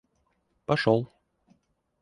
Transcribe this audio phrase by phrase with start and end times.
[0.65, 1.05] пошел